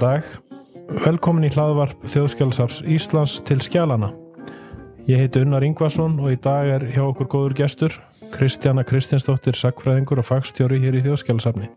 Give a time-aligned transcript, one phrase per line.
[0.00, 0.24] dag.
[1.04, 4.10] Velkomin í hlaðvarp Þjóðskjálasafs Íslands til skjálana.
[5.08, 7.94] Ég heiti Unnar Ingvarsson og í dag er hjá okkur góður gestur,
[8.32, 11.68] Kristjana Kristinsdóttir, sakfræðingur og fagstjóri hér í Þjóðskjálasafni.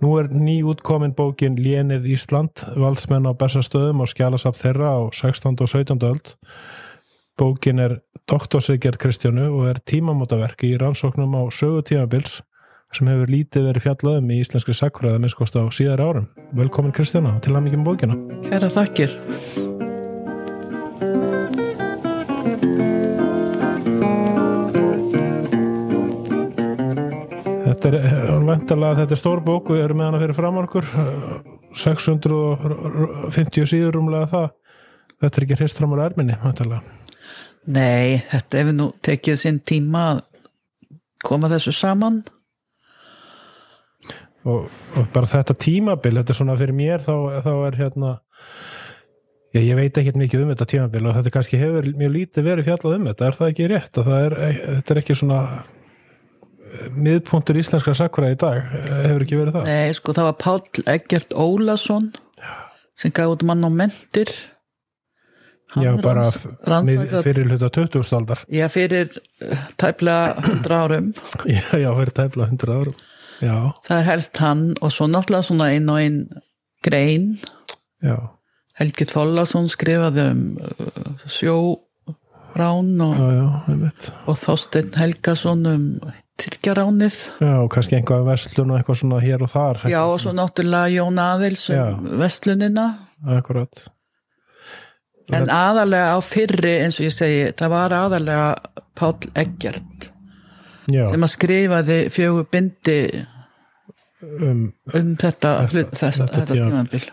[0.00, 5.58] Nú er nýjútkomin bókin Lénið Ísland, valdsmenn á bestastöðum og skjálasafn þeirra á 16.
[5.60, 5.98] og 17.
[6.06, 6.34] öld.
[7.40, 7.98] Bókin er
[8.30, 12.40] doktorsriðgerð Kristjánu og er tímamótaverki í rannsóknum á sögu tímabils
[12.96, 16.26] sem hefur lítið verið fjallaðum í íslenski sakfræða minnskost á síðar árum.
[16.58, 18.16] Velkomin Kristjana til að mikið um bókina.
[18.48, 19.14] Kæra þakkir.
[27.68, 28.08] Þetta er
[28.44, 30.88] vantarlega þetta er stór bók og við erum með hana fyrir framorkur
[31.78, 34.50] 650 síður umlega það
[35.22, 36.82] þetta er ekki hrist fram á erminni vantarlega.
[37.70, 40.22] Nei, þetta hefur nú tekið sinn tíma að
[41.22, 42.22] koma þessu saman
[44.48, 48.12] og, og bara þetta tímabil þetta er svona fyrir mér þá, þá er hérna
[49.56, 52.70] ég, ég veit ekki mikið um þetta tímabil og þetta kannski hefur mjög lítið verið
[52.70, 54.00] fjallað um þetta, er það ekki rétt?
[54.00, 55.42] Það er, þetta er ekki svona
[56.94, 59.68] miðpuntur íslenskra sakura í dag hefur ekki verið það?
[59.68, 62.08] Nei, sko það var Páll Eggert Ólason
[63.00, 64.32] sem gaf út mann á mentir.
[65.70, 68.08] Hann Já, bara fyrir hluta 20.
[68.18, 68.40] aldar.
[68.50, 69.12] Já, fyrir
[69.78, 71.12] tæplega 100 árum.
[71.46, 72.98] Já, já, fyrir tæpla 100 árum
[73.40, 76.20] já, það er helst hann og svo náttúrulega svona einn og einn
[76.84, 77.28] grein.
[78.04, 78.16] Já,
[78.80, 83.46] Helgi Þóllason skrifaði um uh, sjórán og, já,
[84.24, 85.86] og Þorsteinn Helgason um
[86.40, 87.16] Tyrkjaránið.
[87.44, 89.82] Og kannski einhvað verslun og eitthvað svona hér og þar.
[89.92, 92.86] Já, og svo náttúrulega Jón Aðils um vestlunina
[93.36, 93.88] akkurat.
[95.30, 98.46] En aðalega á fyrri, eins og ég segi, það var aðalega
[98.98, 100.08] Páll Eggert
[100.90, 102.98] já, sem að skrifaði fjögur bindi
[104.22, 106.60] um, um þetta, þetta þetta tímabil.
[106.64, 107.08] tímabil.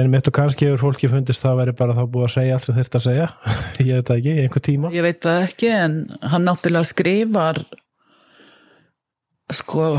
[0.00, 2.56] en mitt og kannski hefur fólki fundist það að veri bara þá búið að segja
[2.56, 3.28] allt sem þurft að segja
[3.88, 6.00] ég veit það ekki, einhver tíma Ég veit það ekki, en
[6.32, 7.62] hann náttúrulega skrifar,
[9.60, 9.92] sko,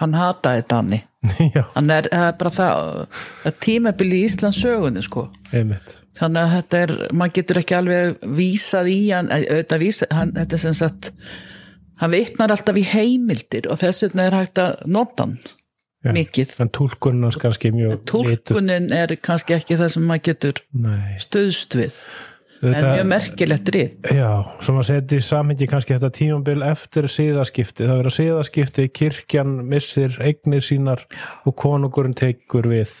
[0.00, 1.02] hann hataði Danni.
[1.74, 3.06] Hann er, er bara það,
[3.42, 5.24] það tímabil í Íslands sögunni, sko.
[5.50, 10.14] einmitt Þannig að þetta er, maður getur ekki alveg vísað í hann, eh, auðvitað vísað,
[10.16, 11.10] hann, þetta er sem sagt,
[12.00, 15.38] hann vitnar alltaf í heimildir og þess vegna er hægt að nota hann
[16.04, 16.12] Já.
[16.12, 16.54] mikið.
[16.60, 18.04] en tólkunum hans kannski mjög.
[18.06, 21.96] Tólkunin er kannski ekki það sem maður getur Nei, stöðst við,
[22.62, 24.12] en Þetta- mjög merkilegt rít.
[24.14, 24.30] Já,
[24.62, 30.16] sem að setja í samhengi kannski þetta tímabil eftir síðaskipti það verður síðaskipti, kirkjan missir
[30.20, 31.02] eignir sínar
[31.44, 32.92] og konungurinn tekur við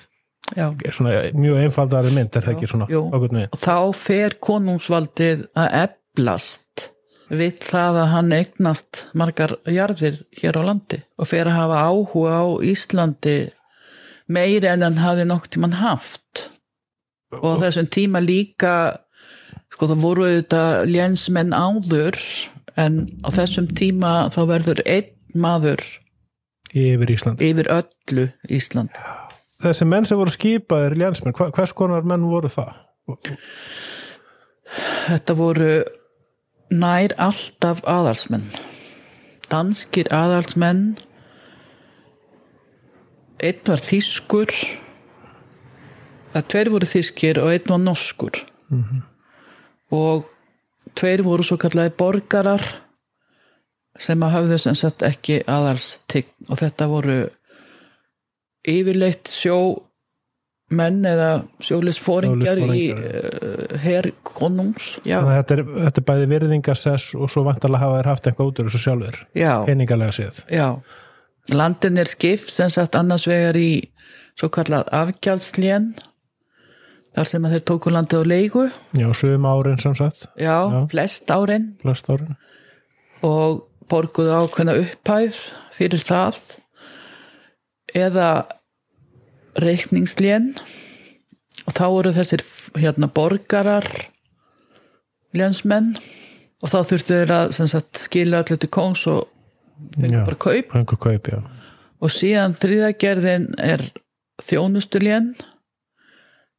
[0.56, 0.72] Já.
[0.90, 3.06] svona mjög einfaldari mynd er það ekki svona jú.
[3.12, 6.90] Og þá fer konungsvaldið að eblast
[7.28, 12.36] við það að hann eignast margar jarðir hér á landi og fer að hafa áhuga
[12.38, 13.36] á Íslandi
[14.30, 16.46] meiri en hann hafði nokk tímann haft
[17.34, 18.74] og þessum tíma líka
[19.74, 22.18] sko það voru auðvitað lénsmenn áður
[22.78, 25.82] en á þessum tíma þá verður einn maður
[26.76, 27.42] yfir Ísland.
[27.42, 28.94] yfir öllu Ísland
[29.66, 32.74] Þessi menn sem voru skipaðir lénsmenn, hva, hvers konar menn voru það?
[35.06, 35.70] Þetta voru
[36.70, 38.46] nær alltaf aðalsmenn.
[39.50, 40.96] Danskir aðalsmenn.
[43.42, 44.52] Einn var þýskur.
[46.34, 48.40] Það tveir voru þýskir og einn var norskur.
[49.94, 50.26] Og
[50.98, 52.64] tveir voru svo kallaði borgarar
[54.02, 57.20] sem að hafðu sem sagt ekki aðalstign og þetta voru
[58.66, 59.30] yfirleitt
[60.66, 61.28] sjómenn eða
[61.62, 67.30] sjólisfóringjar í uh, her konungs já, Þannig að þetta er, þetta er bæði virðingarsess og
[67.30, 70.40] svo vantarlega hafa þær haft eitthvað út úr þessu sjálfur, já, peningalega séð.
[70.50, 70.66] já.
[71.54, 73.86] Landin er skipt sem sagt annars vegar í
[74.36, 75.92] svo kallað afgjaldslén
[77.14, 78.64] þar sem að þeir tóku landið á leigu.
[78.98, 80.80] Já, sögum árin sem sagt, já, Já.
[80.90, 81.70] flest árin.
[81.80, 82.34] Flest árin.
[83.22, 85.38] og borguðu ákveðna upphæð
[85.78, 86.36] fyrir það.
[87.94, 88.26] Eða
[89.62, 90.52] reikningslén.
[91.66, 92.44] Og þá voru þessir
[92.78, 93.86] hérna borgarar
[95.36, 95.96] lénsmenn
[96.62, 99.26] og þá þurftu þeir að sagt, skila allir til kongs og
[100.00, 100.22] Já.
[100.24, 100.72] bara kaup.
[100.96, 101.28] kaup,
[102.00, 103.82] og síðan þriðagerðin er
[104.44, 105.34] þjónustulén.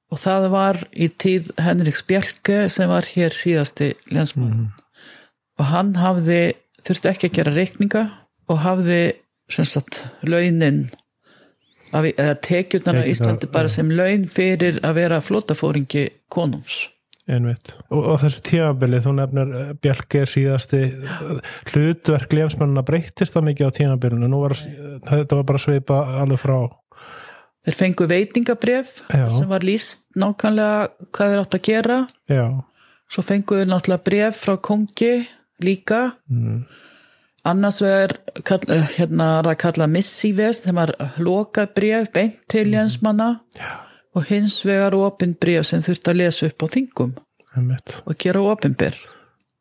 [0.07, 4.69] Og það var í tíð Henriks Bjarke sem var hér síðasti lénsmann
[5.57, 6.53] og hann hafði
[6.85, 8.03] þurfti ekki að gera reikninga
[8.47, 9.01] og hafði
[9.51, 10.85] sem sagt launin
[11.91, 16.87] af, eða tekjurnar á Íslandi bara sem laun fyrir að vera flótafóringi konungs
[17.27, 17.73] Einmitt.
[17.91, 23.49] Og, og þessu tímabili, þú nefnir eh, Bjarki er síðasti eh, hlutverk lénsmennina breyttist það
[23.49, 26.55] mikið á tímabilinu nú var þetta var bara svipa alveg frá
[27.67, 29.25] þeir fengu veitingabref Já.
[29.35, 31.97] sem var líst nákvæmlega hvað þeir átt að gera
[32.31, 32.45] já,
[33.11, 35.13] svo fengu þeir náttúrulega bref frá kongi
[35.63, 36.01] líka
[36.31, 36.61] mm.
[37.47, 37.81] Annars
[38.47, 43.69] kall, eh, hérna það kallað missives þeim var lokað bref beint til jensmanna já,
[44.17, 47.15] og hins vegar opin bref sem þurfti að lesa upp á þingum
[47.57, 48.01] einmitt.
[48.05, 48.97] og gera opinber.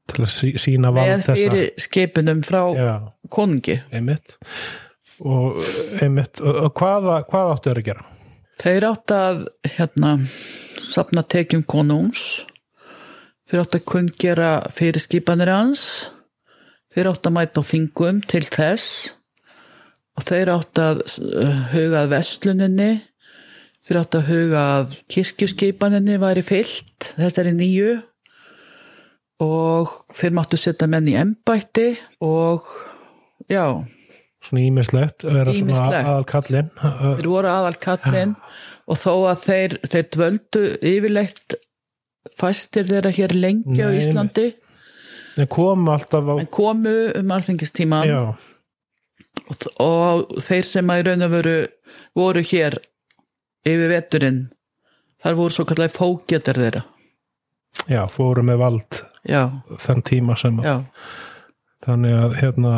[0.06, 2.90] Til að sí, sína vald með fyrir skipunum frá já,
[3.32, 3.80] konungi.
[3.94, 4.36] Einmitt.
[5.24, 5.56] Og
[6.04, 8.04] einmitt, og, og hvað, hvað áttu þeir að gera?
[8.56, 9.40] Þeir átt að
[9.76, 10.12] hérna,
[10.80, 12.22] sapna tekjum konungs,
[13.48, 15.82] þeir átt að kunngera fyrirskipanir hans,
[16.96, 19.12] þeir átt að mæta á þingum til þess.
[20.16, 22.90] Og þeir átt að uh, huga að vestluninni,
[23.84, 27.98] þeir átt að huga að kirkjuskipaninni væri fyllt, þessari nýju.
[29.44, 31.90] Og þeir máttu setja menn í embætti
[32.24, 32.64] og
[33.52, 33.84] já,
[34.46, 36.06] Svona ímislegt, vera svona Ýmislegt.
[36.06, 38.34] aðal kallinn þeir voru aðal kallinn
[38.86, 41.56] og þó að þeir, þeir dvöldu yfirleitt
[42.38, 44.46] fæstir þeirra hér lengi á Nei, Íslandi
[45.36, 48.20] en kom alltaf á en komu um alþingistíman já,
[49.46, 51.56] og, og þeir sem að í raun og veru
[52.16, 52.78] voru hér
[53.66, 54.42] yfir veturinn
[55.22, 56.82] þar voru svo kallar fókjatar þeirra.
[57.90, 59.42] Já, fóru með vald já,
[59.82, 60.76] þann tíma sem að já,
[61.86, 62.74] þannig að hérna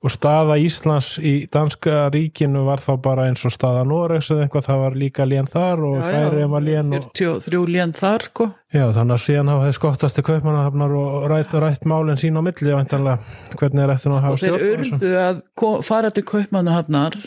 [0.00, 4.64] og staða Íslands í danska ríkinu var þá bara eins og staða Noregs eða eitthvað,
[4.70, 6.12] það var líka lén þar og já, já.
[6.14, 8.46] færi var lén og 43 lén þar sko.
[8.72, 12.72] Já, þannig að síðan hafa þeir skottasti kaupmannahafnar og rætt, rætt málinn sín á milli
[12.72, 14.94] hvernig er eftir að hafa og þeir stjórn á þessu.
[14.96, 17.18] urðu að fara til kaupmannahafnar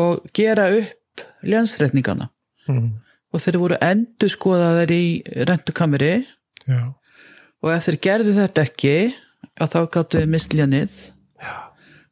[0.00, 2.26] og gera upp lénsreitningana
[2.66, 2.90] mm,
[3.30, 5.04] og þeir voru endur skoðaðir í
[5.46, 6.12] rentukameri
[6.66, 6.82] já,
[7.62, 8.94] og ef þeir gerðu þetta ekki
[9.60, 11.02] að þá gáttu við misljanið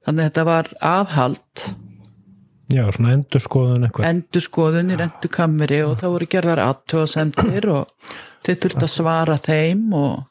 [0.08, 1.66] þannig að þetta var aðhald.
[2.68, 4.08] Já, svona endurskoðun eitthvað.
[4.08, 8.10] Endur skoðun í rentukameri og það voru gerðar aðtöðasendir og
[8.44, 10.26] þeir þurftu að svara þeim og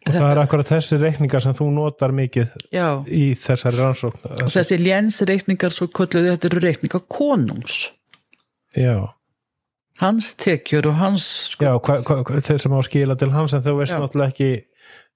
[0.00, 4.22] og það er akkurat þessi reikningar sem þú notar mikið já, í þessari rannsókn.
[4.24, 7.82] Og þessi, þessi lénsreikningar svo kolluðu þetta eru reikningar konungs.
[8.76, 9.10] Já,
[10.00, 13.64] hans tekjur og hans sko, já hva, hva, þeir sem á skila til hans en
[13.66, 14.00] þú veist Já.
[14.00, 14.50] náttúrulega ekki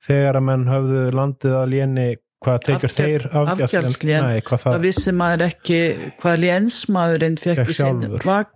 [0.05, 2.09] þegar að menn höfðu landið að léni
[2.45, 4.29] hvað Afgjald- þeir afgjaldslén.
[4.45, 5.81] það vissi maður ekki
[6.23, 7.79] hvað lénsmaðurinn fekk í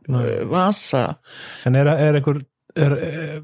[0.09, 0.31] Nei.
[0.53, 1.05] vasa.
[1.69, 2.43] En er, er einhver
[2.79, 3.43] er, er,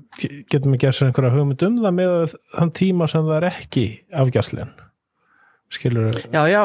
[0.52, 3.86] getum við gert sér einhverja hugmynd um það með þann tíma sem það er ekki
[4.24, 4.74] afgjastlen
[5.74, 6.62] skilur já, já,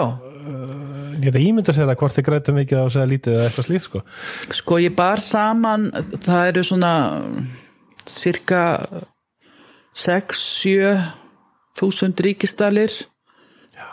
[1.15, 3.67] ég geta ímynda sér að hvort þið græta mikið á að segja lítið eða eitthvað
[3.69, 4.01] slíkt sko.
[4.59, 5.87] Sko ég bar saman,
[6.25, 6.91] það eru svona
[8.09, 8.61] cirka
[9.97, 10.93] 6-7
[11.79, 12.93] þúsund ríkistalir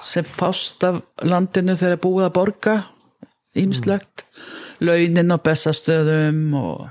[0.04, 2.76] sem fást af landinu þegar búið að borga
[3.56, 4.26] ímislegt,
[4.84, 6.86] launin á bestastöðum og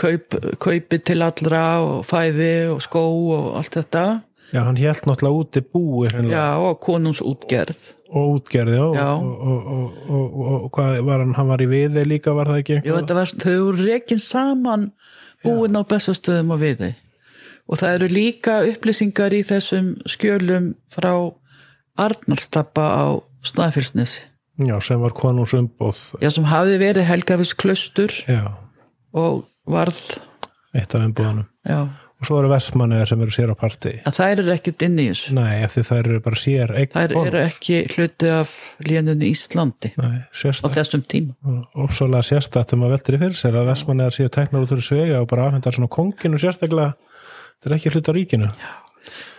[0.00, 3.04] kaup, kaupi til allra og fæði og skó
[3.36, 4.04] og allt þetta.
[4.50, 7.82] Já, hann hélt náttúrulega úti búi hreinlega, já, og konungsútgerð.
[8.10, 9.12] Og útgerði og, Já.
[9.14, 9.68] og,
[10.10, 13.18] og, og, hvað var hann, hann var í viði líka var það ekki Jú, þetta
[13.20, 14.88] var, þau eru rekin saman
[15.44, 16.96] búin á bestastöðum og við þeim.
[17.70, 21.12] Og það eru líka upplýsingar í þessum skjölum frá
[22.00, 23.04] Arnarstappa á
[23.46, 24.26] Snæfellsnesi.
[24.60, 28.42] já, sem var konungsumbóð Já, sem hafði verið Helgafis klaustur já,
[29.16, 30.00] og varð,
[30.76, 31.78] eitt af umbóðanum já,
[32.20, 35.06] og svo eru vestmanniðar sem eru sér á partí að þær eru ekkit inn í
[35.08, 35.32] þessu.
[35.38, 37.30] nei, eftir þær eru bara sér Þær konungs.
[37.30, 38.52] eru ekki hluti af
[38.84, 41.32] lénunni Íslandi nei, á þessum tíma.
[41.80, 45.22] ópsólega sérstætt um að veldur í fyrir sér að vestmanniðar séu teknar út úr svega
[45.24, 46.92] og bara afhendar svona konginu sérstaklega.
[47.60, 48.52] Þetta er ekki hlut á ríkinu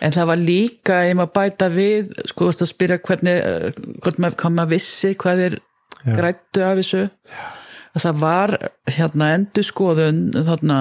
[0.02, 3.42] En það var líka, ég maður bæta við, sko, þú veist að spyrja hvernig, eh,
[4.02, 5.54] hvort maður, hvað maður vissi, hvað þeir
[6.02, 6.14] Já.
[6.18, 7.02] grættu af þessu.
[7.92, 8.50] Að það var
[8.88, 10.78] hérna endur skoðun þarna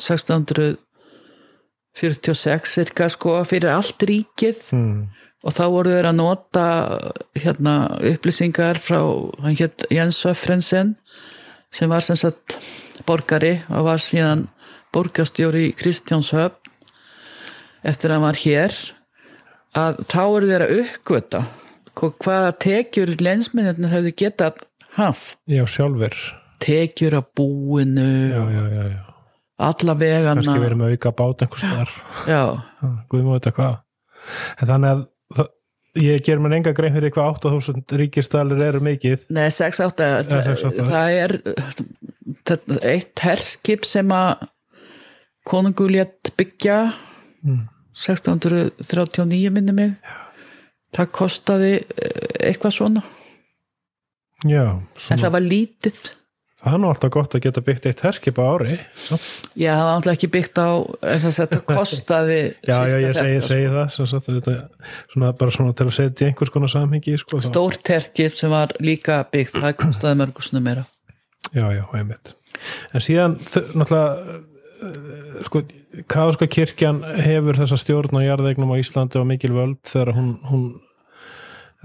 [0.00, 5.00] 1646 cirka sko fyrir allt ríkið mm.
[5.44, 6.66] og þá voru þeir að nota
[7.36, 7.74] hérna
[8.12, 9.00] upplýsingar frá
[9.44, 10.88] hann hétt Jens Söfrensen
[11.72, 12.46] sem var sem sagt
[13.08, 14.42] borgari og var síðan
[14.96, 16.65] borgarstjóri í Kristjánshöfn
[17.86, 18.76] eftir að hann var hér
[19.76, 21.42] að þá eru þeir að uppgöta
[21.96, 24.62] hvaða tekjur lensminnir hefðu getað
[24.96, 25.38] haft.
[25.48, 25.64] Já,
[26.62, 28.06] tekjur af búinu.
[28.32, 29.02] Já,
[29.56, 30.42] alla vegana.
[30.42, 31.92] Kannski verið með auka bát einhvers staðar.
[32.28, 32.42] Já,
[33.10, 33.76] Guð má þetta hvað.
[34.60, 35.04] En þannig að
[35.38, 35.50] það,
[36.02, 39.24] ég ger mér enga grein fyrir hvað 8000 ríkistalir eru mikið.
[39.36, 40.88] Nei, 6-8 Ja, það, 6-8.
[40.90, 41.36] það er
[42.50, 44.44] þetta, eitt herskip sem að
[45.46, 46.80] konungu létt byggja.
[47.46, 47.64] Mm.
[47.96, 49.96] 1639 minni mig.
[50.96, 53.02] Það kostaði eh, eitthvað svona.
[54.44, 56.00] Já, en svona, það var lítið.
[56.56, 59.26] Það er nú alltaf gott að geta byggt eitt herskip á ári samt.
[59.54, 63.68] Já, það var alltaf ekki byggt á að þetta kostaði já, já, ég segi, segi
[63.74, 64.56] það sem sagt, þetta,
[65.12, 69.20] svona, bara svona til að setja einhvers konar samhengi sko, Stórt herskip sem var líka
[69.32, 70.84] byggt, það kostaði mörgusinu meira.
[71.52, 72.34] Já, já, einmitt.
[72.96, 73.38] En síðan,
[73.76, 74.55] náttúrulega, eh,
[75.46, 75.62] sko,
[76.10, 79.80] Káðska kirkjan hefur þessa stjórn á jarðeignum á Íslandi og mikil völd.
[79.88, 80.66] Þegar hún, hún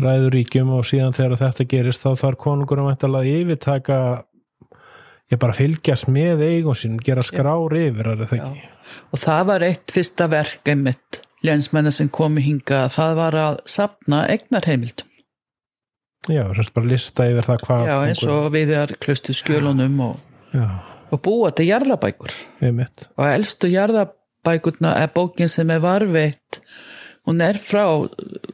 [0.01, 3.99] ræður ríkjum og síðan þegar þetta gerist þá þarf konungur að væntalega yfirtaka
[5.31, 8.65] ég bara fylgjast með eigum sín, gera skrár yfir, er það ekki?
[9.11, 14.25] Og það var eitt fyrsta verk einmitt, lénsmenni sem komi hinga, það var að sapna
[14.31, 15.07] egnarheimildum.
[16.29, 20.19] Já, semst bara lista yfir það hvað Já, eins og við erum klustu skjölunum og,
[20.53, 20.67] Já,
[21.11, 22.33] og búa til jarðabækur.
[23.17, 26.61] Og elstu jarðabækurna er bókin sem er varveitt,
[27.27, 27.85] hún er frá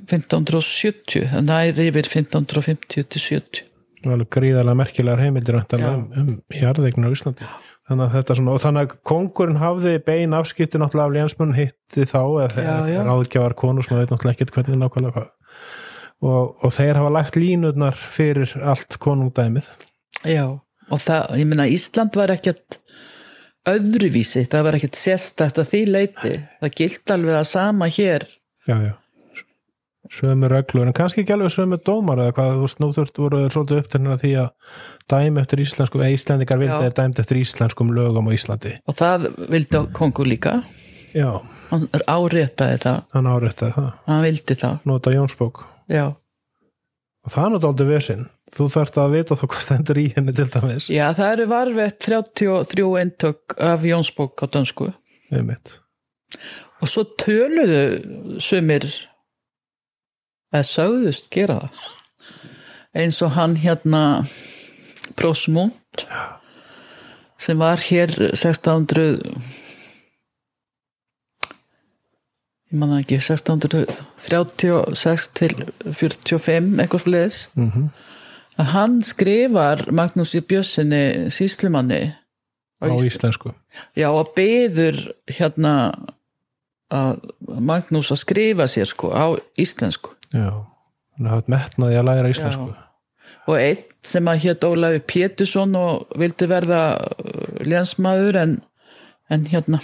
[0.09, 3.63] 1570, það er yfir 1550 til 70.
[4.05, 7.47] og alveg gríðarlega merkilegar heimildir um, um jarðeignir á Íslandi.
[7.87, 12.21] Þannig að þetta svona, þannig að kongurinn hafði bein afskipti náttúrulega af lénsmunn hitti þá,
[12.43, 15.29] eða ráðgjafar konur sem veit náttúrulega ekkert hvernig nákvæmlega hvað.
[16.27, 19.69] Og, og þeir hafa lagt línurnar fyrir allt konungdæmið.
[20.27, 20.57] Já,
[20.91, 22.79] og það, ég meina Ísland var ekkert
[23.67, 28.25] öðruvísi, það var ekkert sérstætt að því leiti, það gilt alveg að sama hér.
[28.67, 28.95] Já, já.
[30.07, 33.41] Sömu reglur, en kannski ekki alveg sömu dómar eða hvað, þú veist, nú þurft voru
[33.51, 34.77] svolítið upptennir að því að
[35.11, 38.77] dæmi eftir íslenskum eða Íslendingar vildi þeir dæmt eftir íslenskum lögum á Íslandi.
[38.87, 40.61] Og það vildi kongur líka.
[41.11, 41.27] Já,
[41.73, 43.91] hann áréttaði það, hann áréttaði það.
[44.07, 44.79] Hann vildi það.
[44.87, 45.61] Nota Jónsbók.
[45.91, 46.05] Já,
[47.27, 48.25] og það er náttúrulega aldrei vesinn
[48.55, 50.85] þú þarft að vita þá hvað stendur í henni til dæmis.
[50.91, 54.85] Já það eru varvett 33 eintök af Jónsbók á dönsku.
[55.31, 55.67] Einmitt.
[56.81, 57.83] Og svo töluðu
[58.43, 58.85] sumir
[60.53, 61.75] eða sögðust gera það.
[62.97, 64.03] Eins og hann hérna
[65.17, 65.97] Prósmund
[67.41, 69.19] sem var hér 1600
[72.67, 75.53] ég man það ekki 1636 til
[75.85, 77.71] 45 eitthvað sliðis mm
[78.57, 82.01] að hann skrifar Magnús í Bjössinni síslumanni
[82.81, 83.53] á íslensku
[83.97, 84.97] Já, og beður
[85.29, 85.73] hérna
[86.93, 87.19] að
[87.59, 90.13] Magnús að skrifa sér sko á íslensku.
[90.33, 90.51] já,
[91.17, 92.73] hann hafði metnaði að læra íslensku
[93.47, 98.55] Og einn sem að hétt Ólafi Pétursson og vildi verða uh, lénsmaður en,
[99.31, 99.79] en hérna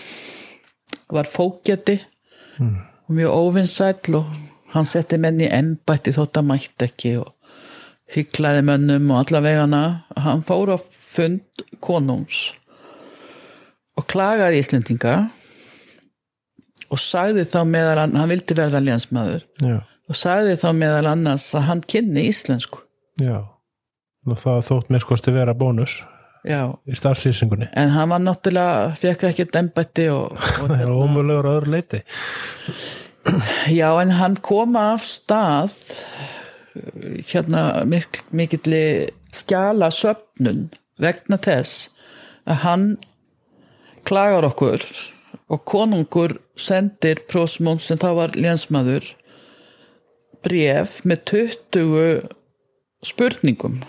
[1.14, 2.00] var fókjati
[2.60, 2.76] Mm.
[3.10, 4.28] og mjög óvinnsæll og
[4.76, 7.32] hann setti menn í embætti þótt að mætti ekki og
[8.14, 9.84] hygglaði mönnum og alla vegana.
[10.18, 10.78] Hann fór á
[11.14, 12.52] fund konungs
[13.98, 15.16] og klagaði Íslendinga
[16.94, 19.78] og sagði þá meðal hann, hann vildi verða lénsmaður já,
[20.10, 22.82] og sagði þá meðal annars að hann kynni íslensku.
[23.22, 23.46] já
[24.24, 26.00] og það þótt mér skosti vera bónus
[26.44, 30.74] Já, í starfslýsingunni en hann var náttúrulega, fekk ekkert embætti og, og
[31.06, 32.02] ómögulegur að öðru leiti
[33.72, 35.72] Já, en hann kom af stað
[37.30, 40.70] hérna mikl, mikilli skjala söfnun
[41.02, 41.90] vegna þess
[42.50, 42.86] að hann
[44.08, 44.84] klagar okkur
[45.54, 49.14] og konungur sendir prósmón sem þá var lénsmaður
[50.44, 52.30] bref með 20
[53.06, 53.82] spurningum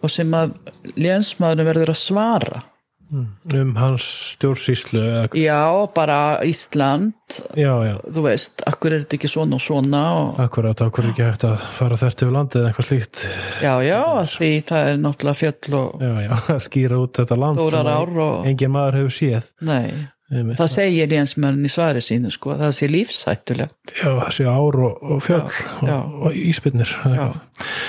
[0.00, 0.54] og sem að
[0.96, 2.62] lénsmaðurinn verður að svara
[3.10, 4.04] um hans
[4.36, 5.62] stjórnsýslu eða, Já,
[5.94, 7.14] bara Ísland.
[7.58, 11.12] Já, já, þú veist, akkur er þetta ekki svona og svona og, akkurat, akkur er
[11.12, 13.24] ekki hægt að fara þert yfir landið eða eitthvað slíkt?
[13.62, 16.32] Já, já, að því það er náttúrulega fjöll og já,
[16.68, 19.52] skýra út þetta land sem engin maður hefur séð.
[19.66, 19.86] Nei.
[20.30, 23.94] Það segir lénsmörn í svari sínu sko, það sé lífshættulegt.
[23.98, 27.24] Já, þessi ár og, og fjöll Já, og, og íspinnir já,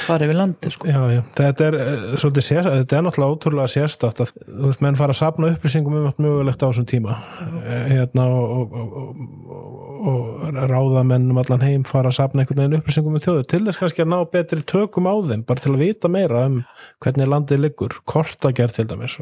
[0.07, 0.89] fara yfir landi sko.
[0.89, 4.97] Já, já, þetta er eh, svolítið þetta er náttúrulega ótrúlega sérstætt að þú veist, menn
[4.97, 7.19] fara að safna upplýsingum um allt mögulegt á þessum tíma.
[7.61, 9.21] Eh, hérna og, og, og,
[9.51, 13.45] og, og ráða menn um allan heim fara að safna einhvern veginn upplýsingum um þjóðu
[13.53, 16.57] til þess kannski að ná betri tökum á þeim bara til að vita meira um
[17.03, 19.19] hvernig landið liggur kortagerð til dæmis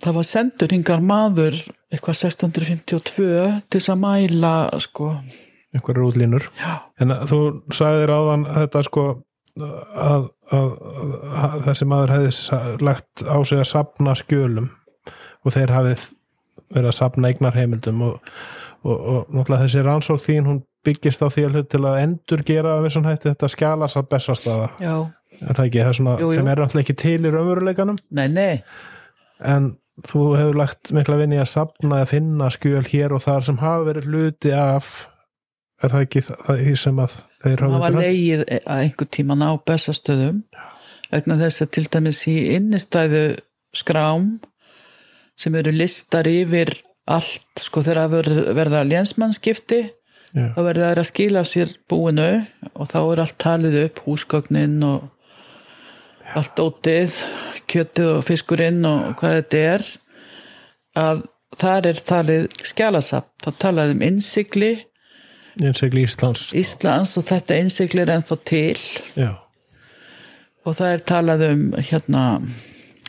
[0.00, 5.10] það var sendur hingar maður eitthvað 1652 til að mæla sko,
[5.74, 6.46] einhverjar útlínur.
[6.60, 7.40] Já, en þú
[7.74, 9.04] sagðir áðan þetta sko
[9.60, 10.70] að, að,
[11.42, 14.70] að þessi maður hefði lagt á sig að sapna skjölum
[15.44, 16.08] og þeir hafið
[16.70, 18.34] verið að sapna eignar heimildum og,
[18.86, 22.44] og, og náttúrulega þessi rannsók þín hún byggist á því að hlut til að endur
[22.46, 24.94] gera við svona hætti þetta skjalas að bestastaða já,
[25.40, 26.38] er það ekki, það er svona Jú, jú.
[26.38, 28.00] sem er náttúrulega ekki til í raunveruleikanum.
[28.16, 28.62] Nei, nei.
[29.40, 29.72] En
[30.08, 33.86] þú hefur lagt mikla vinni að sapna að finna skjöl hér og þar sem hafa
[33.88, 34.90] verið hluti af
[35.80, 39.10] er það ekki það, það því sem að þeir það hafa var leið að einhver
[39.16, 40.42] tíman á bestastöðum
[41.10, 43.24] vegna þess að til dæmis í innistæðu
[43.76, 44.28] skrám
[45.40, 46.74] sem eru listar yfir
[47.10, 49.80] allt sko þegar verða lénsmannskipti
[50.30, 52.28] þá verða þær að skila sér búinu
[52.74, 55.08] og þá er allt talið upp húsgögnin og
[56.36, 57.16] allt dótið
[57.70, 59.86] kjötið og fiskurinn og hvað þetta er
[61.00, 61.24] að
[61.60, 64.72] þar er talið skjalasafn, þá talað um innsigli
[65.60, 66.50] einsegli Íslands.
[66.56, 68.78] Íslands og þetta innsigli er ennþá til.
[69.18, 69.34] Já,
[70.64, 72.24] og það er talað um hérna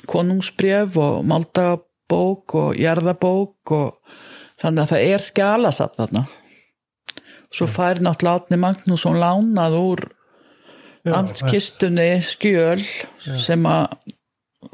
[0.10, 4.18] konungsbref og máldagabók og jarðabók og
[4.62, 6.24] þannig að það er skjalasafn þarna.
[7.52, 10.04] Svo fær náttúrulega Átni Magnússon lánað úr
[11.06, 12.82] já, amtskistunni skjöl
[13.42, 13.96] sem að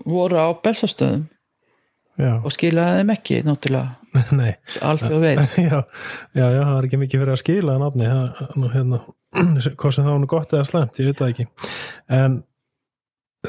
[0.08, 1.28] voru á Bessastöðum.
[2.18, 3.94] Já, og skilaði þeim ekki náttúrulega.
[4.40, 4.54] Nei.
[4.82, 5.58] Alþjóð veit.
[5.68, 5.80] Já,
[6.34, 9.02] já, já, það er ekki mikið fyrir að skila nú, hérna,
[9.78, 11.46] hvað sem var nú gott eða slæmt, ég veit það ekki.
[12.18, 12.40] En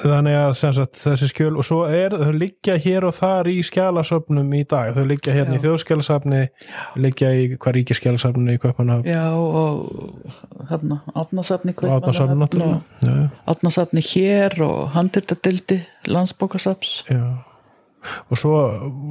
[0.02, 4.52] þannig að sagt, þessi skjöl og svo er, þau liggja hér og þar í skjalasöfnum
[4.58, 5.58] í dag, þau liggja hérna Já.
[5.58, 6.40] í þjóðskjalasafni,
[7.04, 11.00] liggja í hvað ríkiskjalasafni í Kaupanhaf já og hérna
[13.02, 17.24] já, átnasafni hér og handiltadildi landsbókasaps já.
[18.30, 18.54] og svo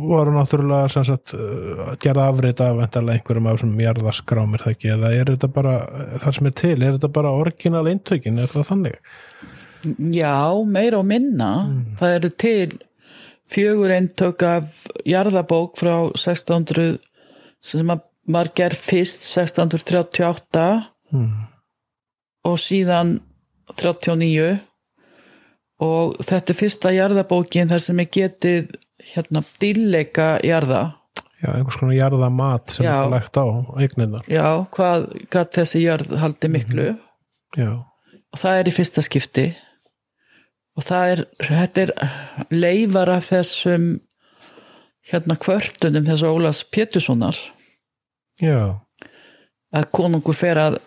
[0.08, 5.36] voru náttúrulega sagt, uh, gerða afrit af einhverjum af þessum jarðaskrámir það ekki, eða er
[5.36, 5.78] þetta bara
[6.24, 9.00] það sem er til, er þetta bara orginal eintökin, er það þannig?
[10.14, 10.34] Já,
[10.66, 11.52] meira og minna.
[12.00, 12.78] Það eru til
[13.52, 16.98] fjögur eintök af jarðabók frá 1600
[17.64, 17.88] sem
[18.28, 20.68] var gerð fyrst 1638
[21.14, 21.46] Mm.
[22.44, 23.14] og síðan
[23.80, 24.60] 39
[25.80, 28.74] og þetta er fyrsta jarðabókin þar sem er getið
[29.14, 30.82] hérna dýrleika jarða.
[31.40, 32.96] Já, einhvers konar jarðamat sem Já.
[33.06, 33.46] er lagt á
[33.78, 34.24] eigninnar.
[34.28, 36.88] Já, hvað gat þessi jörð haldi miklu
[37.56, 37.72] Já,
[38.34, 39.46] og það er í fyrsta skipti
[40.78, 41.94] og það er, þetta er
[42.54, 43.88] leifar af þessum
[45.08, 47.38] hérna kvörtunum þessu Ólafs Péturssonar.
[48.42, 48.78] Já,
[49.74, 50.78] að konungur fer að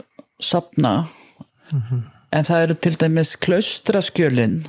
[0.40, 1.08] sapna
[1.70, 4.60] en það eru til dæmis klaustraskjölin.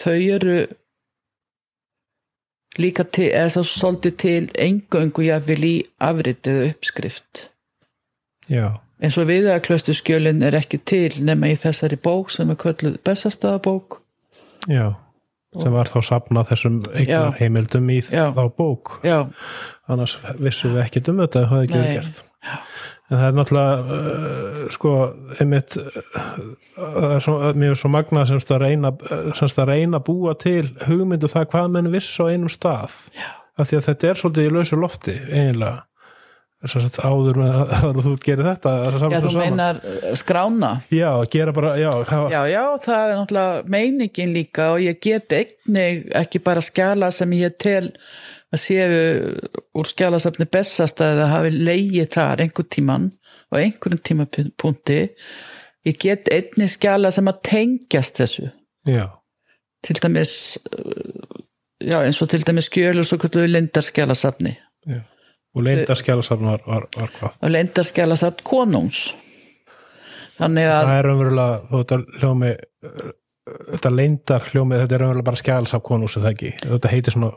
[0.00, 0.58] Þau eru
[2.80, 7.48] líka til, eða þá svolítið til engöngu jafnvel í afritið uppskrift.
[8.50, 12.60] Já, eins og við að klaustraskjölin er ekki til nema í þessari bók sem er
[12.60, 13.99] kölluð Bessastæðabók
[14.68, 14.88] já.
[15.58, 18.28] Sem var þá sapnað þessum eignar heimildum í Já.
[18.36, 19.00] þá bók.
[19.02, 19.24] já,
[19.90, 22.20] Annars vissum við ekkert um þetta, það hefði ekki verið gert.
[23.10, 24.92] En það er náttúrulega, uh, sko,
[25.42, 25.74] einmitt,
[26.78, 30.36] uh, svo, mér er svo magnað semst að reyna, uh, semst að reyna að búa
[30.38, 32.94] til hugmyndu það hvað menn viss á einum stað.
[33.18, 33.26] Já.
[33.58, 35.82] Af því að þetta er svolítið í lausu lofti, eiginlega.
[36.68, 38.72] Sagt, áður með að, þú gerir þetta.
[38.92, 40.72] það já þú meinar eh, skrána?
[40.92, 45.32] Já, gera bara, já, hafa, já, já, það er náttúrulega meiningin líka og ég get
[45.32, 47.86] einnig ekki bara skjala sem ég tel
[48.52, 49.00] að séu
[49.80, 53.06] úr skjalasafni bestastæði að hafi leigið þar einhvern tíman
[53.48, 54.98] og einhverjum tímapunkti.
[55.88, 58.50] Ég get einnig skjala sem að tengjast þessu.
[58.84, 59.06] Já,
[59.86, 60.34] til dæmis
[60.76, 61.40] uh,
[61.80, 64.58] já, eins og til dæmis skjölur svo kvöldu lindarskjalasafni.
[64.84, 65.00] Já.
[65.56, 67.32] Og leindarskjálasafn var, var, var hvað?
[67.42, 69.00] og lindarskjalasafn konungs
[70.40, 72.50] þannig að Það er raunverulega, þú þetta hljómi,
[72.86, 73.10] uh,
[73.74, 76.52] þetta leindar hljómi, þetta er raunverulega bara skjálsaf konús, er það ekki?
[76.64, 77.32] Þetta heitir svona,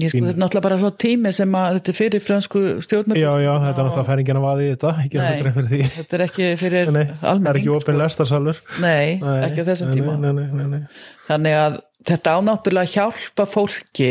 [0.00, 3.18] ég sko þetta er náttúrulega bara svo tími sem að þetta er fyrir fransku stjórnar
[3.20, 5.34] já, já, þetta er náttúrulega færingin að vaði í þetta, ekki Nei.
[5.42, 5.80] greið fyrir því.
[5.98, 8.62] þetta er ekki fyrir Nei, það er almenning ekki opinn lestarsalur.
[8.80, 9.18] nei,
[9.48, 10.80] ekki á þessum nei, tíma Nei, nei, nei, nei.
[11.28, 11.76] þannig að
[12.08, 14.10] þetta ánáttúrulega hjálpa fólki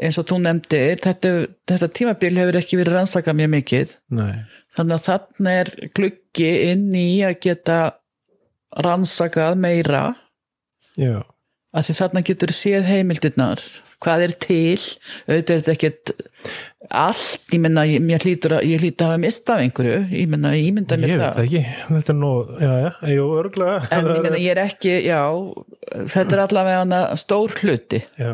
[0.00, 1.32] eins og þú nefndi þetta,
[1.70, 3.94] þetta tímabil hefur ekki verið rannsakað mjög mikið.
[4.20, 4.34] Nei.
[4.76, 7.78] þannig að þarna er gluggi inn í að geta
[8.86, 10.04] rannsakað meira.
[10.98, 11.22] Já,
[11.74, 13.64] að því þarna getur séð heimildirnar
[14.00, 14.84] hvað er til.
[15.28, 16.12] Auðvitað er þetta ekkert
[16.88, 20.96] allt, ég menna, ég, ég hlýtur að ég hafa mistað einhverju, ég menna, ég mynda
[20.96, 21.40] ég mér veit það.
[21.44, 23.76] ekki, þetta er nú, já, já, jú, örglega.
[23.90, 25.20] en ég menna, ég er ekki, já
[26.14, 28.00] þetta er allavega stór hluti.
[28.18, 28.32] Já,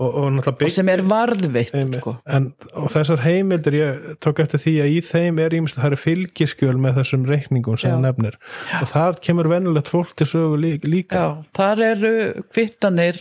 [0.00, 2.14] og, og og sem er varðveitt sko.
[2.26, 5.98] en og þessar heimildir ég tók eftir því að í þeim er ímest það eru
[6.04, 7.96] fylgiskjöl með þessum reikningum sem Já.
[7.96, 8.38] það nefnir.
[8.80, 11.20] Og þar kemur venulegt fólk til sögu lí- líka.
[11.20, 12.14] Já, þar eru
[12.54, 13.20] kvittanir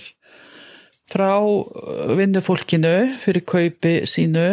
[1.09, 4.47] frá uh, vinnufólkinu fyrir kaupi sínu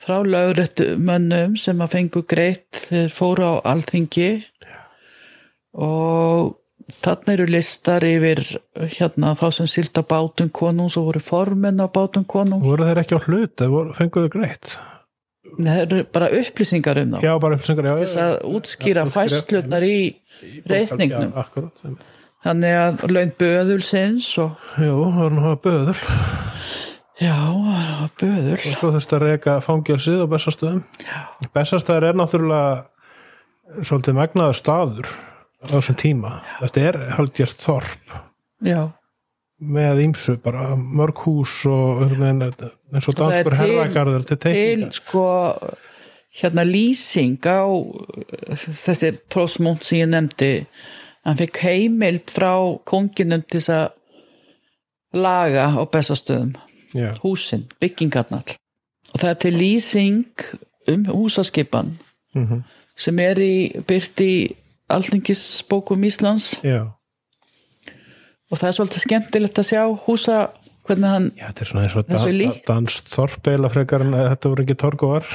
[0.00, 4.30] frá lögrættu mönnum sem að fengu greitt þeir fóru á alþingi.
[5.76, 6.56] Og
[6.94, 8.42] þarna eru listar yfir
[8.96, 12.64] hérna þá sem silda bátum konungs og voru formenn á bátum konungs.
[12.66, 14.74] Voru þeir ekki á hlut, voru, fenguðu greitt?
[15.50, 17.20] Það eru bara upplýsingar um þá.
[17.26, 19.96] Já, bara upplýsingar já, þess að útskýra fæslutnar í
[20.70, 21.32] reikningnum.
[21.34, 22.18] Já, einmitt.
[22.44, 26.04] þannig að laun böðulsins og jú, það var nú að böður
[27.20, 28.54] já, það var böðul.
[28.54, 30.84] Og svo þurfti að reyka fangelsið á Bessastöðum.
[31.56, 35.10] Bessastöður er náttúrulega svolítið megnaður staður
[35.64, 36.32] á þessum tíma.
[36.62, 38.16] Þetta er haldgjert þorp.
[38.64, 38.80] Já,
[39.60, 45.24] með ímsu, bara mörg hús og eins og danskur til- herragarður til til teikninga sko
[46.40, 50.66] hérna lýsing á uh, þessi prósmúnt sem ég nefndi.
[51.26, 52.54] Hann fekk heimild frá
[52.88, 56.54] konginum til þess að laga á bestastöðum
[56.94, 58.56] já, húsin, byggingarnar.
[59.12, 60.44] Og það er til lýsing
[60.88, 61.96] um húsaskipan
[62.34, 62.62] mm
[63.00, 63.54] sem er í
[63.88, 64.32] byrt í
[64.96, 66.88] Alþingisbókum Íslands já
[68.50, 70.38] og það er svolítið skemmtilegt að sjá húsa
[70.88, 72.62] hvernig hann Já, þetta er svona eins og dan, líkt.
[72.66, 75.28] danst þorpeila frekar en að þetta voru ekki torgóar.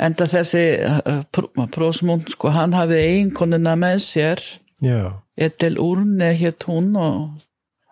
[0.00, 4.42] enda þessi uh, prósmúnt sko hann hafði eiginkonuna með sér
[4.84, 7.44] Já, Edel Urne hétt hún og,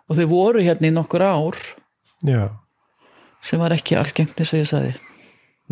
[0.09, 1.57] og þau voru hérna í nokkur ár
[2.25, 2.49] já.
[3.43, 4.93] sem var ekki algengt eins og ég sagði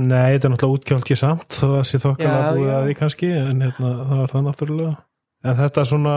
[0.08, 3.92] Nei, þetta er náttúrulega útgjálki samt það sé þokkala búið að því kannski en hérna,
[4.08, 4.94] það var það náttúrulega.
[5.42, 6.16] En þetta svona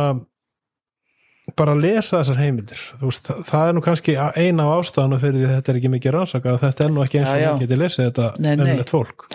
[1.59, 5.43] bara að lesa þessar heimildir þú veist, það, er nú kannski eina af ástæðanu fyrir
[5.43, 8.07] því þetta er ekki mikið rannsakað þetta er nú ekki eins og það geti lesið
[8.09, 8.53] þetta Nei, nei.
[8.55, 9.27] ennilegt fólk.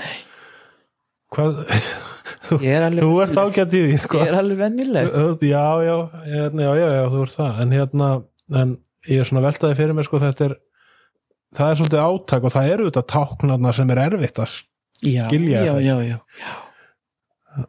[1.36, 1.60] Hvað,
[2.66, 4.24] ég er þú ert ágætt í því sko.
[4.24, 5.12] ég er alveg vennileg
[5.46, 7.62] já, já, hérna, já, já, já, þú ert það.
[7.66, 8.10] En hérna,
[8.64, 8.74] en
[9.10, 10.58] ég er svona veltaði fyrir mér sko, þetta er
[11.58, 14.56] það er svolítið átak og það eru þetta táknarna sem er erfitt að
[15.00, 16.18] skilja já, já, já.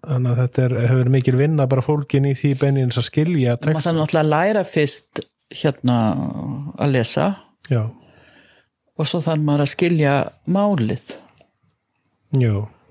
[0.05, 3.71] þannig að þetta er, hefur mikil vinna bara fólkin í því beinins að skilja maður
[3.71, 5.97] text, þarf náttúrulega að læra fyrst hérna
[6.79, 7.31] að lesa.
[7.71, 7.83] Já,
[9.01, 10.15] og svo þarf maður að skilja
[10.51, 11.17] málið.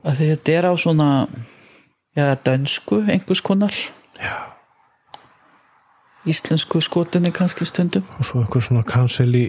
[0.08, 1.10] Að þetta er á svona
[2.18, 3.76] já, dönsku, einhvers konar.
[4.20, 4.59] Já.
[6.28, 8.04] Íslensku skotinni kannski stundum.
[8.20, 9.46] Og svo einhver svona cancel í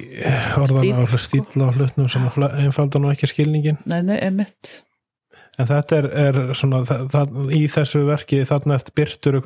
[0.60, 4.84] orðana og stíla á hlutnum sem að fla- einfalda nú ekki skilningin nei, nei, emitt
[5.58, 9.40] en þetta er, er svona það, það, í þessu verki þarna eftir byrtur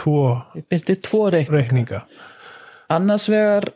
[0.00, 0.16] tvo
[1.06, 2.02] tvo reikn reikninga.
[2.90, 3.68] Annars vegar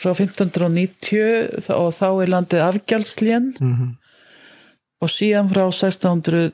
[0.00, 3.54] frá 1590 þá- og þá er landið afgjaldslén.
[3.60, 3.96] Mm
[5.00, 6.52] og síðan frá 1647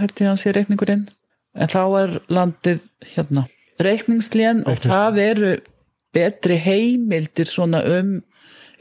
[0.00, 1.06] held ég hans ég reikningurinn
[1.54, 2.82] en þá er landið
[3.14, 3.46] hérna
[3.82, 5.54] reikningslén og það eru
[6.12, 8.18] betri heimildir svona um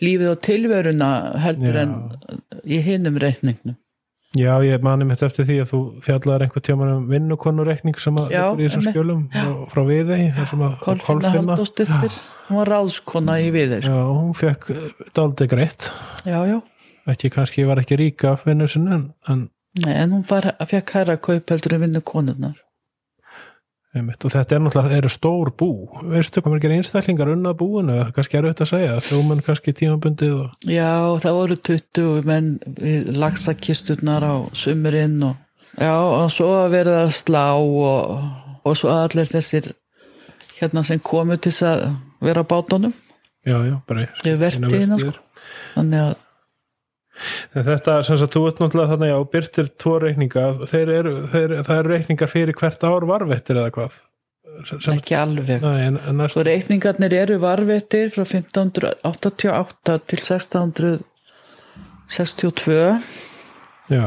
[0.02, 1.84] lífið og tilveruna heldur Já.
[1.84, 1.96] en
[2.66, 3.78] í hinum reikningnum.
[4.40, 8.30] Já, ég mani mitt eftir því að þú fjallar einhver tíma um vinnukonurreikning sem að
[8.32, 10.20] liggur í þessum skjölum frá, frá viðei
[10.80, 12.16] Kolfinna Halldórsdóttir
[12.48, 14.70] hún var ráðskona í við Já, hún fekk
[15.18, 15.90] daldi greitt.
[16.24, 16.62] Já, já,
[17.12, 20.98] ekki kannski var ekki ríka af vinnu sinni en, en, Nei, en hún var, fekk
[20.98, 22.58] hæra kaup heldur en vinnu konurnar.
[23.92, 25.68] Einmitt, og þetta er náttúrulega eru stór bú.
[26.14, 27.98] Veistu hvað margir einstaklingar unnað búinu?
[28.16, 30.92] Kannski er auðvitað að segja, þjóman kannski tímabundið og, Já,
[31.24, 32.54] það voru 20 menn
[33.20, 35.36] lagsakisturnar á sumurinn og
[35.76, 38.16] já, og svo að verða að slá og,
[38.64, 39.74] og svo allir þessir
[40.62, 41.86] hérna sem komu til þess að
[42.24, 42.96] vera á bátunum.
[43.44, 45.16] Já, já, bara vertíðina, sínar sko.
[45.76, 46.12] þannig að
[47.56, 50.44] En þetta, sem sagt, þú ert náttúrulega þannig já, byrtir tvo reikninga.
[50.72, 53.94] Þeir eru, þeir, það eru reikningar fyrir hvert ár varvettir eða hvað?
[54.68, 55.60] Sem, sem, ekki alveg.
[55.64, 62.76] Nei, en, en næst, Svo reikningarnir eru varvettir frá 1588 til 1662
[63.92, 64.06] já,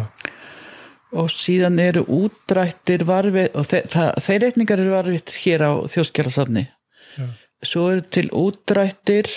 [1.14, 6.64] og síðan eru útrættir varvið og þe það, þeir reikningar eru varvittir hér á þjóðskjálasafni
[7.14, 7.26] Já.
[7.68, 9.28] Svo eru til útrættir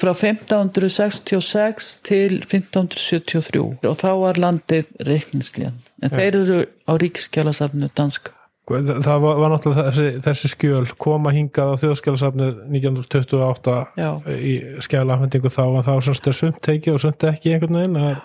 [0.00, 8.34] frá 1566 til 1573 og þá var landið reikningslíðan en þeir eru á ríkskjálasafnu danska.
[8.64, 14.08] Það, það var, var náttúrulega þessi, þessi skjöl koma hingað á þjóðskjálasafnið 1928 Já.
[14.32, 14.52] í
[14.86, 18.22] skjálafendingu þá en þá semst er sumt tekið og sumt ekki einhvern veginn það er-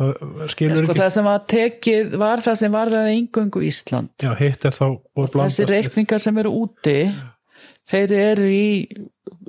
[0.00, 4.08] maður skilur sko, ekki það sem var tekið var það sem var það engöngu Ísland.
[4.24, 4.86] Já, hitt er þá
[5.36, 6.96] þessi reikningar sem eru úti
[7.88, 8.68] þeir eru í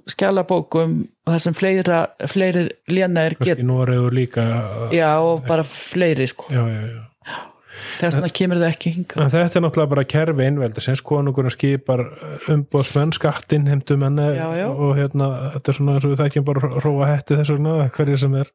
[0.09, 4.43] skjálabókum og það sem fleira, fleiri léna er get kannski Noregur líka
[4.93, 6.47] já og bara fleiri sko.
[6.53, 7.01] Já, já, já.
[8.01, 11.53] Þess vegna kemur það ekki hinga En þetta er náttúrulega bara kerfi einveldi sem konungurinn
[11.53, 12.03] skipar
[12.51, 14.67] umbóðsmenn, skattinn, heimtumenn Já, já.
[14.69, 18.19] og hérna, þetta er svona eins og við þekkjum bara róa hetti þess vegna, hverju
[18.21, 18.51] sem er.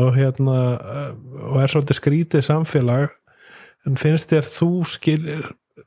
[0.00, 1.12] Og hérna eh,
[1.44, 3.14] og er svolítið skrítið samfélag.
[3.86, 5.20] En finnst þér þú skil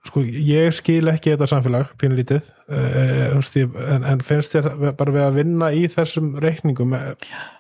[0.08, 5.26] sko, ég skil ekki þetta samfélag pínlítið eh, ég- en, en finnst þér bara við
[5.26, 7.14] að vinna í þessum reikningum eh,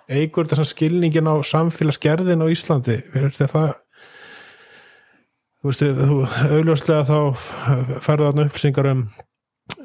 [0.10, 3.00] eigur þessum skilningin á samfélagsgerðin á Íslandi?
[3.38, 3.74] Það?
[5.62, 6.16] Þú veist, þú
[6.58, 7.18] auðljóslega þá
[8.02, 9.04] færðu þarna upplýsingar um,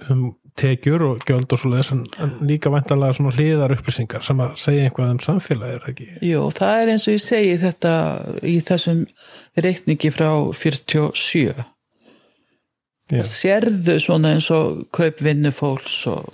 [0.09, 0.23] um
[0.57, 2.07] tekjur og gjöld og svo leiðis en,
[2.49, 6.07] líka væntanlega svona hliðar upplýsingar sem að segja einhvað um samfélagið, er það ekki?
[6.31, 7.93] Jú, það er eins og ég segi þetta
[8.41, 9.03] í þessum
[9.67, 11.53] reikningi frá 47
[13.13, 13.23] Já.
[13.23, 16.33] sérðu svona eins og kaupvinnu fólks og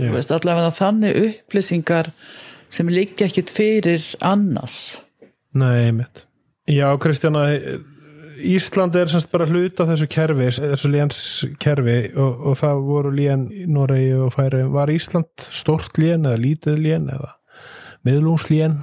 [0.00, 2.10] veist, allavega þannig upplýsingar
[2.74, 4.96] sem liggja ekkit fyrir annars
[5.56, 6.26] Nei, mitt.
[6.68, 7.46] Já, Kristjana,
[8.36, 13.64] Ísland er semst bara hluta þessu kerfi, þessu lénskerfi og, og það voru lén í
[13.70, 14.64] Noregi og Færi.
[14.74, 17.32] Var Ísland stort lén eða lítið lén eða
[18.06, 18.82] miðlungslén?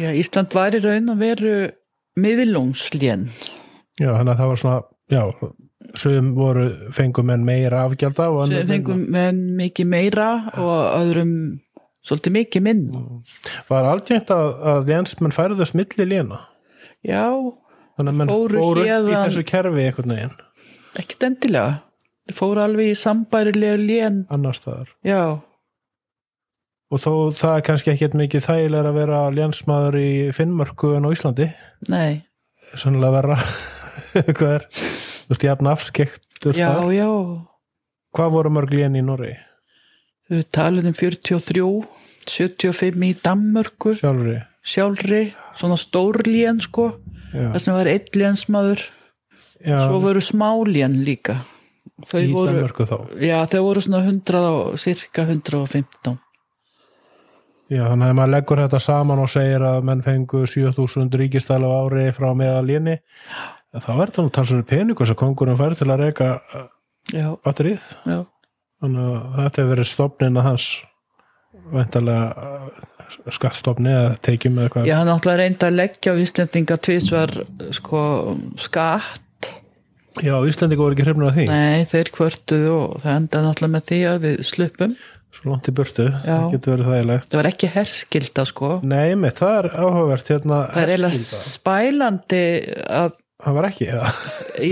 [0.00, 1.54] Já, Ísland var í raun að veru
[2.20, 3.28] miðlungslén
[4.00, 4.78] Já, þannig að það var svona,
[5.12, 5.22] já,
[5.98, 8.28] sögum voru fengum en meira afgjald á.
[8.48, 11.34] sem fengum menn mikið meira og öðrum
[12.04, 12.84] svolítið mikið minn
[13.68, 16.40] Var algengt að, að lénsmenn færðust milli léna?
[17.04, 17.28] Já,
[17.94, 20.36] Þannig að menn Fóru fóru í þessu kerfi einhvern veginn,
[20.98, 21.74] ekkit endilega.
[22.24, 24.16] Þeir fóru alveg í sambærilega lén.
[24.32, 24.88] Annar staðar.
[25.06, 25.20] Já,
[26.92, 31.10] Og þó það er kannski ekkert mikið þægilega að vera lénsmaður í Finnmörku en á
[31.14, 31.48] Íslandi.
[31.90, 32.22] nei.
[32.80, 33.38] Sannlega verra.
[34.36, 34.66] Hvað er,
[35.24, 36.94] þú veist, jafn afskektur Já, þar.
[36.94, 37.10] já,
[38.14, 39.34] hvað voru mörg lén í Norri
[40.24, 41.68] þau eru talið um 43
[42.24, 43.94] 75 í Danmörku.
[43.98, 44.38] Sjálfri?
[44.64, 45.22] Sjálfri,
[45.58, 46.94] svona stórlén sko.
[47.34, 48.84] Já, þess vegna var einn lénsmaður.
[49.64, 51.42] Já, svo voru smálén líka.
[52.08, 52.96] Þau í voru, Danmörku þá?
[53.22, 56.16] Já þau voru svona 100 og cirka 115
[57.72, 62.08] já, þannig að maður leggur þetta saman og segir að menn fengu 7000 ríkistæla ári
[62.16, 62.66] frá meðal
[63.74, 66.30] léni þá er þetta nú talsverður peningur sem kongurinn fær til að reyka
[67.12, 67.92] já, batterið.
[68.04, 70.68] Þannig að þetta hefur verið stopnin að hans
[71.74, 77.34] væntalega skattstopni eða tekjum eða hvað já hann að reynda að leggja á Íslendinga tvisvar
[77.76, 78.00] sko
[78.60, 79.50] skatt.
[80.22, 81.48] Já, Íslendingu voru ekki hrifnur af því.
[81.50, 84.96] Nei þeir kvörtuðu og það enda náttúrulega með því að við sluppum.
[85.34, 86.36] Svo langt í burtu, Já.
[86.36, 87.28] það getur verið þægilegt.
[87.32, 88.68] Það var ekki herskilda sko.
[88.86, 92.42] Nei, mitt, það er áhugavert hérna, það er eiginlega spælandi
[93.00, 94.00] að, Það var ekki, já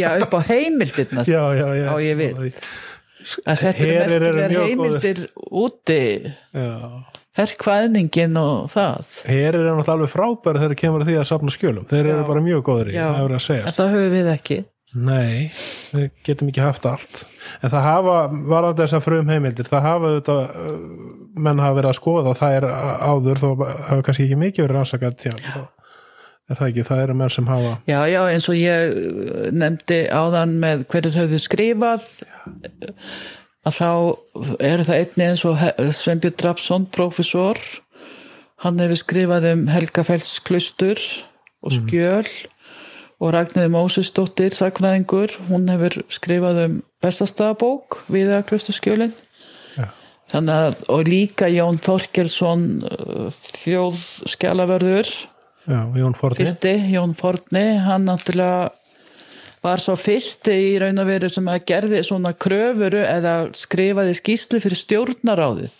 [0.01, 1.87] já, upp á heimildirna Já, já, já.
[1.93, 2.61] Á ég við.
[3.47, 6.01] þetta eru merkilegar heimildir úti.
[7.33, 9.15] Herrkvæðningin og það.
[9.25, 11.87] Herir er náttúrulega alveg frábæri þegar kemur að því að safna skjölum.
[11.89, 14.59] Þeir eru bara mjög góður í, það er að segja en það höfum við ekki.
[14.93, 15.49] Nei,
[15.95, 17.23] við getum ekki haft allt.
[17.65, 18.17] En það hafa,
[18.53, 20.35] var af þess að frum heimildir Það hafa þetta
[21.33, 22.67] menn hafa verið að skoða, það er
[23.09, 25.33] áður þó hafa kannski ekki mikið verið rannsakað já,
[26.53, 30.01] er það ekki, það eru menn sem hafa já, já, eins og ég uh, nefndi
[30.13, 32.09] áðan með hverjir höfðu skrifað
[33.63, 33.91] að þá
[34.59, 35.61] eru það einni eins og
[35.99, 37.61] Sveinbjörn Drapsson, professor
[38.63, 41.01] hann hefur skrifað um Helgafells klustur
[41.63, 42.27] og skjöl
[43.23, 49.15] og Ragnarður Mósesdóttir saknaðingur, hún hefur skrifað um Bessastafabók við að klusturskjölin
[49.77, 49.87] Já.
[50.31, 52.67] þannig að, og líka Jón Þorkelsson
[53.63, 55.13] þjóðskjalavörður
[55.69, 56.43] Já, Jón Forni.
[56.43, 58.73] Fyrsti, Jón Forni, hann náttúrulega
[59.63, 64.59] var svo fyrsti í raun og veru sem að gerði svona kröfuru eða skrifaði skýslu
[64.63, 65.77] fyrir stjórnaráðið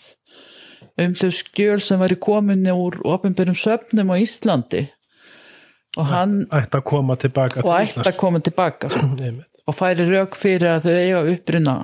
[1.03, 4.85] um þau skjöl sem var í kominu úr opinberum söfnum á Íslandi.
[5.97, 9.09] Og hann ætti að koma tilbaka og ætti að koma tilbaka sko,
[9.67, 11.75] og færi rauk fyrir að þau eiga uppruna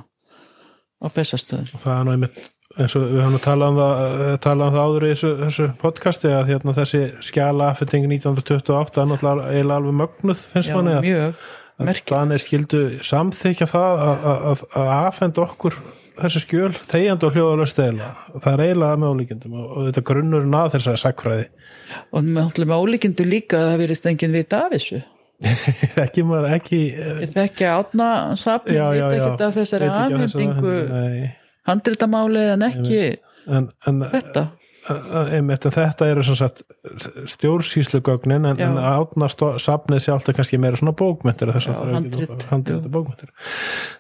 [1.00, 2.40] á bestastöðum og það er einmitt
[2.80, 5.32] eins og við höfum nú talað um það, eh, talað um það áður í þessu,
[5.44, 10.96] þessu podcasti að hérna, þessi skjala afhending 1928 er náttúrulega eiginlega alveg mögnuð finnst manni
[10.96, 11.48] að,
[11.80, 15.80] að Danir skildu samþykja það að, að, að, að afhenda okkur
[16.20, 20.58] þessi skjöl þegjandi og hljóðalöst eiginlega það er eiginlega með ólíkindum og, og þetta grunnurinn
[20.60, 21.48] að þessari sakfræði
[22.12, 25.02] og náttúrulega með ólíkindu líka að það verist enginn vita af þessu.
[26.04, 30.74] Ekki maður ekki ég þekki átna þessari Veit ekki af þessari afhendingu
[31.66, 31.72] afhendingu, nei.
[31.74, 33.04] handritamáli en ekki
[33.48, 34.50] en, en þetta
[34.90, 36.24] einmitt, en þetta eru
[37.30, 42.92] stjórnsýslugögnin en, en átna safnið sjálft er kannski meira svona bókmyndir Já, handrit, handrit jú.
[42.94, 43.32] bókmyndir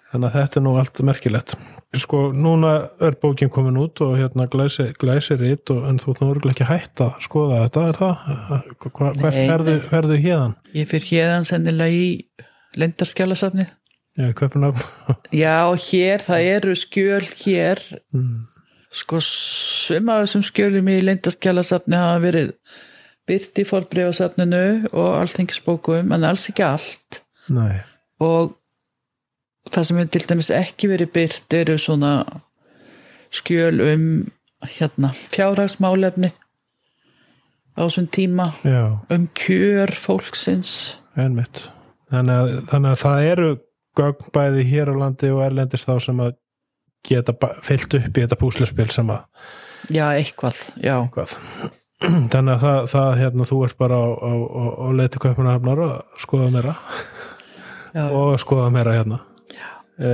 [0.10, 1.56] þannig að þetta er nú allt merkilegt
[2.00, 6.32] sko, núna er bókin komin út og hérna glæsi, glæsi rít og, en þú nú
[6.34, 8.15] örgulega ekki hætt að skoða þetta er það?
[8.86, 9.41] Hva, hvert
[9.89, 10.56] ferðu, hérðan?
[10.78, 12.08] ég fyrir hérðan sennilega í
[12.80, 13.67] lendarskjálasafni
[14.17, 14.76] Já, köpunum
[15.32, 17.82] já, hér, það eru skjöl hér.
[18.13, 18.48] Mm.
[18.91, 22.54] sko, sum af þessum skjölum í lendarskjálasafni hafa verið
[23.30, 27.22] byrt í forbreyfasafninu og allþengisbókum, en alls ekki allt.
[27.54, 27.84] Nei,
[28.24, 28.58] og
[29.69, 32.13] það sem hefur til dæmis ekki verið byrt eru svona
[33.30, 34.06] skjöl um
[34.65, 36.34] hérna, fjárhagsmálefni
[37.78, 38.52] á þessum tíma.
[38.65, 40.98] Já, um kjör fólksins.
[41.15, 41.69] Einmitt.
[42.10, 43.50] Þannig að, þannig að það eru
[44.00, 46.38] gögn bæði hér á landi og erlendist þá sem að
[47.08, 49.28] geta fyllt upp í þetta púsluspil sem að
[49.92, 51.38] já, eitthvað, já, hvað
[52.32, 55.96] þannig að það, það hérna, þú ert bara á, á, á, á leiti kaupmanahafnar að
[56.24, 56.76] skoða meira.
[57.96, 59.20] Já, og skoða meira hérna.
[60.00, 60.14] E,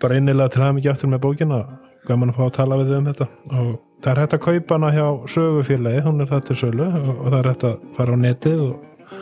[0.00, 1.60] bara innilega til hafum ekki aftur með bókina.
[2.08, 3.26] Gaman að fá að tala við þig um þetta.
[3.50, 7.10] Og það er hægt að kaupa hana hjá sögufélagi, hún er það til sölu og,
[7.12, 9.12] og það er hægt að fara á netið og,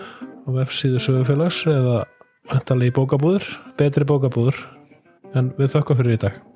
[0.45, 1.97] og vefsíðu sögufélags eða
[2.89, 3.45] í bókabúður,
[3.77, 4.57] betri bókabúður
[5.37, 6.48] en við þökkum fyrir í dag